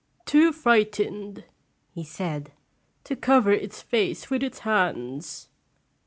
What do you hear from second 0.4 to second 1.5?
fright ened,"